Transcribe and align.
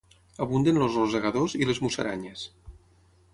Abunden 0.45 0.79
els 0.85 0.97
rosegadors 0.99 1.55
i 1.61 1.69
les 1.73 1.83
musaranyes. 1.85 2.47